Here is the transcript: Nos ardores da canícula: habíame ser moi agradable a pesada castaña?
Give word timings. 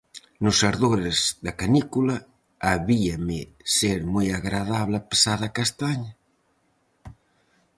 Nos 0.43 0.57
ardores 0.69 1.19
da 1.45 1.53
canícula: 1.61 2.15
habíame 2.69 3.39
ser 3.77 3.99
moi 4.13 4.27
agradable 4.39 4.95
a 4.99 5.05
pesada 5.11 5.53
castaña? 5.57 6.13